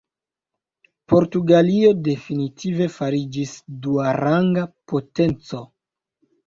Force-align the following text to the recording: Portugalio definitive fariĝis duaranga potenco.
Portugalio 1.13 1.91
definitive 2.09 2.89
fariĝis 2.97 3.55
duaranga 3.87 4.69
potenco. 4.93 5.67